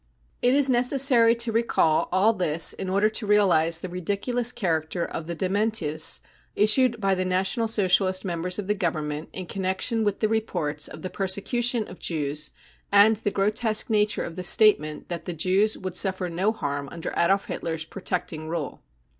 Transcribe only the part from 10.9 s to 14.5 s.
the persecution of Jews and the grotesque nature of the